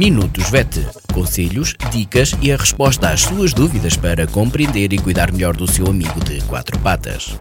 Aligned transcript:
Minutos 0.00 0.48
VET. 0.48 0.80
Conselhos, 1.12 1.74
dicas 1.90 2.34
e 2.40 2.50
a 2.50 2.56
resposta 2.56 3.10
às 3.10 3.20
suas 3.20 3.52
dúvidas 3.52 3.98
para 3.98 4.26
compreender 4.26 4.94
e 4.94 4.98
cuidar 4.98 5.30
melhor 5.30 5.54
do 5.54 5.70
seu 5.70 5.86
amigo 5.88 6.18
de 6.24 6.42
quatro 6.44 6.78
patas. 6.78 7.38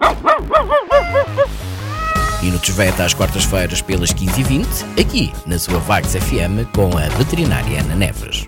Minutos 2.44 2.70
VET 2.72 3.02
às 3.02 3.14
quartas-feiras 3.14 3.82
pelas 3.82 4.14
15h20, 4.14 5.00
aqui 5.00 5.32
na 5.48 5.58
sua 5.58 5.80
Vagos 5.80 6.14
FM 6.14 6.68
com 6.76 6.98
a 6.98 7.08
veterinária 7.18 7.80
Ana 7.80 7.96
Neves. 7.96 8.46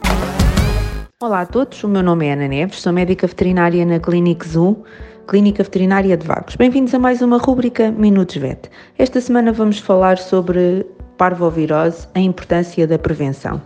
Olá 1.24 1.40
a 1.40 1.46
todos, 1.46 1.82
o 1.82 1.88
meu 1.88 2.04
nome 2.04 2.26
é 2.26 2.34
Ana 2.34 2.50
Neves, 2.50 2.82
sou 2.82 2.92
médica 2.92 3.26
veterinária 3.26 3.86
na 3.86 3.98
Clinic 3.98 4.46
Zoo, 4.46 4.84
Clínica 5.26 5.64
Veterinária 5.64 6.18
de 6.18 6.28
Vagos. 6.28 6.58
Bem-vindos 6.58 6.94
a 6.94 7.00
mais 7.00 7.22
uma 7.22 7.38
rúbrica 7.38 7.90
Minutos 7.90 8.36
VET. 8.36 8.70
Esta 8.98 9.22
semana 9.22 9.54
vamos 9.54 9.80
falar 9.80 10.18
sobre 10.18 10.86
parvovirose, 11.18 12.08
a 12.14 12.20
importância 12.20 12.86
da 12.86 13.00
prevenção. 13.00 13.62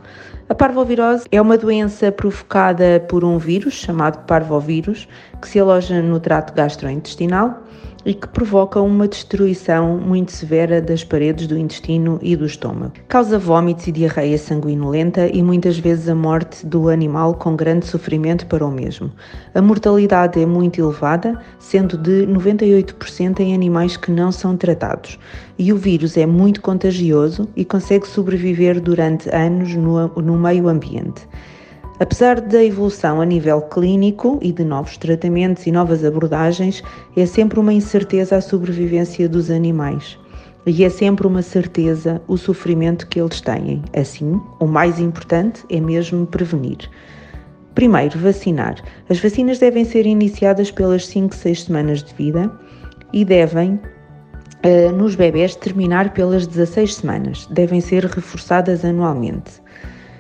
A 0.48 0.54
parvovirose 0.54 1.26
é 1.32 1.42
uma 1.42 1.58
doença 1.58 2.12
provocada 2.12 3.04
por 3.10 3.24
um 3.26 3.40
vírus 3.40 3.74
chamado 3.74 4.26
parvovírus 4.28 5.08
que 5.42 5.50
se 5.50 5.60
aloja 5.60 6.04
no 6.04 6.20
trato 6.20 6.54
gastrointestinal 6.54 7.64
e 8.06 8.14
que 8.14 8.28
provoca 8.28 8.80
uma 8.80 9.08
destruição 9.08 9.98
muito 9.98 10.32
severa 10.32 10.80
das 10.80 11.04
paredes 11.04 11.48
do 11.48 11.58
intestino 11.58 12.20
e 12.22 12.36
do 12.36 12.46
estômago. 12.46 12.94
Causa 13.08 13.40
vômitos 13.40 13.88
e 13.88 13.92
diarreia 13.92 14.38
sanguinolenta 14.38 15.28
e 15.28 15.42
muitas 15.42 15.80
vezes 15.80 16.08
a 16.08 16.14
morte 16.14 16.66
do 16.66 16.90
animal 16.90 17.34
com 17.34 17.56
grande 17.56 17.88
sofrimento 17.88 18.46
para 18.46 18.66
o 18.66 18.72
mesmo. 18.72 19.12
A 19.56 19.62
mortalidade 19.62 20.40
é 20.40 20.46
muito 20.46 20.80
elevada, 20.80 21.42
sendo 21.58 21.98
de 21.98 22.28
98% 22.28 23.40
em 23.40 23.56
animais 23.56 23.98
que 23.98 24.12
não 24.12 24.32
são 24.32 24.56
tratados. 24.56 25.18
E 25.58 25.74
o 25.74 25.78
vírus 25.78 26.16
é 26.16 26.26
muito 26.26 26.62
contagioso 26.62 27.50
e 27.56 27.66
consegue 27.66 28.08
sobreviver 28.08 28.80
durante 28.80 29.30
anos 29.30 29.74
no, 29.74 30.08
no 30.08 30.38
meio 30.38 30.68
ambiente. 30.68 31.28
Apesar 31.98 32.42
da 32.42 32.62
evolução 32.62 33.22
a 33.22 33.26
nível 33.26 33.62
clínico 33.62 34.38
e 34.42 34.52
de 34.52 34.66
novos 34.66 34.98
tratamentos 34.98 35.66
e 35.66 35.72
novas 35.72 36.04
abordagens, 36.04 36.84
é 37.16 37.26
sempre 37.26 37.58
uma 37.58 37.72
incerteza 37.72 38.36
a 38.36 38.42
sobrevivência 38.42 39.30
dos 39.30 39.50
animais. 39.50 40.20
E 40.66 40.84
é 40.84 40.90
sempre 40.90 41.26
uma 41.26 41.42
certeza 41.42 42.22
o 42.28 42.36
sofrimento 42.36 43.08
que 43.08 43.22
eles 43.22 43.40
têm. 43.40 43.82
Assim, 43.96 44.42
o 44.60 44.66
mais 44.66 45.00
importante 45.00 45.64
é 45.70 45.80
mesmo 45.80 46.26
prevenir. 46.26 46.90
Primeiro, 47.76 48.20
vacinar. 48.20 48.76
As 49.10 49.20
vacinas 49.20 49.60
devem 49.60 49.86
ser 49.86 50.06
iniciadas 50.06 50.72
pelas 50.72 51.08
5, 51.08 51.34
6 51.34 51.64
semanas 51.64 52.04
de 52.04 52.14
vida 52.16 52.52
e 53.14 53.24
devem, 53.24 53.80
eh, 54.64 54.92
nos 54.92 55.16
bebés, 55.16 55.56
terminar 55.56 56.14
pelas 56.14 56.46
16 56.46 56.96
semanas. 56.96 57.48
Devem 57.52 57.80
ser 57.80 58.04
reforçadas 58.04 58.84
anualmente. 58.84 59.64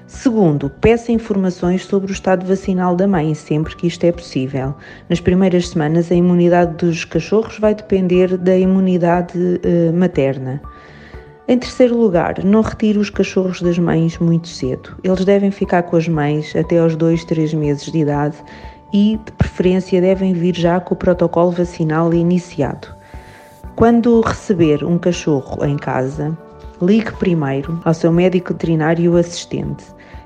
Segundo, 0.07 0.69
peça 0.69 1.11
informações 1.11 1.83
sobre 1.83 2.11
o 2.11 2.13
estado 2.13 2.45
vacinal 2.45 2.95
da 2.95 3.07
mãe, 3.07 3.33
sempre 3.33 3.75
que 3.75 3.87
isto 3.87 4.03
é 4.03 4.11
possível. 4.11 4.75
Nas 5.09 5.19
primeiras 5.19 5.69
semanas, 5.69 6.11
a 6.11 6.15
imunidade 6.15 6.75
dos 6.75 7.03
cachorros 7.05 7.57
vai 7.57 7.73
depender 7.73 8.37
da 8.37 8.55
imunidade 8.55 9.35
uh, 9.35 9.91
materna. 9.93 10.61
Em 11.47 11.57
terceiro 11.57 11.97
lugar, 11.97 12.43
não 12.43 12.61
retire 12.61 12.99
os 12.99 13.09
cachorros 13.09 13.61
das 13.61 13.79
mães 13.79 14.19
muito 14.19 14.47
cedo. 14.47 14.95
Eles 15.03 15.25
devem 15.25 15.49
ficar 15.49 15.81
com 15.83 15.95
as 15.95 16.07
mães 16.07 16.55
até 16.55 16.77
aos 16.77 16.95
2, 16.95 17.25
3 17.25 17.55
meses 17.55 17.91
de 17.91 17.97
idade 17.97 18.37
e, 18.93 19.19
de 19.25 19.31
preferência, 19.31 19.99
devem 19.99 20.33
vir 20.33 20.55
já 20.55 20.79
com 20.79 20.93
o 20.93 20.97
protocolo 20.97 21.49
vacinal 21.49 22.13
iniciado. 22.13 22.87
Quando 23.75 24.21
receber 24.21 24.83
um 24.83 24.97
cachorro 24.97 25.65
em 25.65 25.77
casa, 25.77 26.37
ligue 26.81 27.11
primeiro 27.13 27.79
ao 27.83 27.93
seu 27.93 28.11
médico 28.11 28.53
veterinário 28.53 29.15
assistente 29.17 29.85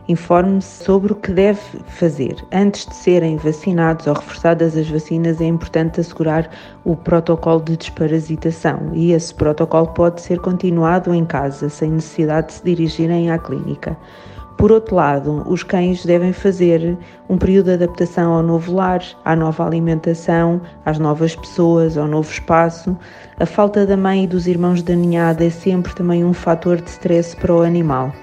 Informe-se 0.09 0.85
sobre 0.85 1.13
o 1.13 1.15
que 1.15 1.31
deve 1.31 1.61
fazer. 1.85 2.35
Antes 2.51 2.87
de 2.87 2.95
serem 2.95 3.37
vacinados 3.37 4.07
ou 4.07 4.15
reforçadas 4.15 4.75
as 4.75 4.89
vacinas, 4.89 5.39
é 5.39 5.45
importante 5.45 6.01
assegurar 6.01 6.49
o 6.83 6.95
protocolo 6.95 7.61
de 7.61 7.77
desparasitação 7.77 8.89
e 8.95 9.11
esse 9.11 9.31
protocolo 9.35 9.85
pode 9.89 10.19
ser 10.21 10.39
continuado 10.39 11.13
em 11.13 11.23
casa, 11.23 11.69
sem 11.69 11.91
necessidade 11.91 12.47
de 12.47 12.53
se 12.53 12.65
dirigirem 12.65 13.29
à 13.29 13.37
clínica. 13.37 13.95
Por 14.59 14.73
outro 14.73 14.93
lado, 14.93 15.45
os 15.47 15.63
cães 15.63 16.05
devem 16.05 16.33
fazer 16.33 16.97
um 17.29 17.37
período 17.37 17.67
de 17.67 17.75
adaptação 17.75 18.33
ao 18.33 18.43
novo 18.43 18.73
lar, 18.73 19.01
à 19.23 19.33
nova 19.33 19.65
alimentação, 19.65 20.59
às 20.85 20.99
novas 20.99 21.33
pessoas, 21.33 21.97
ao 21.97 22.05
novo 22.05 22.29
espaço. 22.29 22.97
A 23.39 23.45
falta 23.45 23.85
da 23.85 23.95
mãe 23.95 24.25
e 24.25 24.27
dos 24.27 24.47
irmãos 24.47 24.81
da 24.81 24.93
ninhada 24.93 25.45
é 25.45 25.49
sempre 25.49 25.95
também 25.95 26.25
um 26.25 26.33
fator 26.33 26.81
de 26.81 26.89
stress 26.89 27.37
para 27.37 27.55
o 27.55 27.61
animal. 27.61 28.13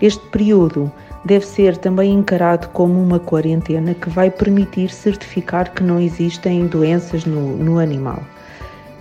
Este 0.00 0.24
período 0.28 0.88
deve 1.24 1.44
ser 1.44 1.76
também 1.76 2.14
encarado 2.14 2.68
como 2.68 3.02
uma 3.02 3.18
quarentena 3.18 3.92
que 3.92 4.08
vai 4.08 4.30
permitir 4.30 4.88
certificar 4.88 5.72
que 5.72 5.82
não 5.82 5.98
existem 5.98 6.64
doenças 6.68 7.24
no, 7.24 7.56
no 7.56 7.80
animal. 7.80 8.22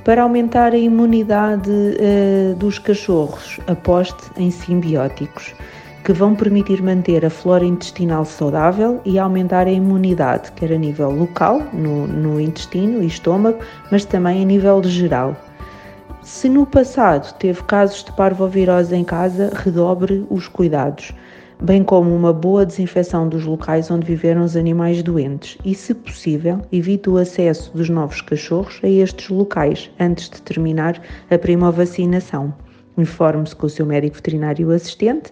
Para 0.03 0.24
aumentar 0.24 0.74
a 0.74 0.78
imunidade 0.80 1.69
uh, 1.69 2.56
dos 2.56 2.80
cachorros, 2.80 3.59
aposte 3.68 4.31
em 4.36 4.50
simbióticos, 4.50 5.53
que 6.03 6.13
vão 6.13 6.35
permitir 6.35 6.81
manter 6.81 7.25
a 7.25 7.29
flora 7.29 7.66
intestinal 7.66 8.25
saudável 8.25 9.00
e 9.06 9.19
aumentar 9.19 9.67
a 9.67 9.72
imunidade, 9.72 10.51
quer 10.53 10.72
a 10.72 10.78
nível 10.78 11.12
local, 11.12 11.62
no, 11.73 12.07
no 12.07 12.39
intestino 12.39 13.03
e 13.03 13.07
estômago, 13.07 13.59
mas 13.91 14.06
também 14.06 14.41
a 14.41 14.45
nível 14.45 14.84
geral. 14.84 15.35
Se 16.22 16.47
no 16.47 16.66
passado 16.66 17.34
teve 17.39 17.63
casos 17.63 18.03
de 18.03 18.12
parvovirose 18.13 18.95
em 18.95 19.03
casa, 19.03 19.51
redobre 19.53 20.25
os 20.29 20.47
cuidados 20.47 21.13
bem 21.62 21.84
como 21.84 22.13
uma 22.16 22.33
boa 22.33 22.66
desinfecção 22.66 23.29
dos 23.29 23.45
locais 23.45 23.91
onde 23.91 24.07
viveram 24.07 24.44
os 24.44 24.56
animais 24.56 25.03
doentes 25.03 25.59
e, 25.63 25.75
se 25.75 25.94
possível, 25.94 26.59
evite 26.72 27.07
o 27.07 27.18
acesso 27.18 27.72
dos 27.78 27.88
novos 27.88 28.19
cachorros 28.22 28.79
a 28.81 28.89
estes 28.89 29.29
locais 29.29 29.91
antes 30.00 30.28
de 30.28 30.41
terminar 30.41 31.00
a 31.29 31.38
prima 31.38 31.72
vacinação. 31.72 32.51
Informe-se 32.97 33.56
com 33.56 33.68
o 33.68 33.69
seu 33.69 33.85
médico 33.85 34.16
veterinário 34.16 34.72
assistente. 34.72 35.31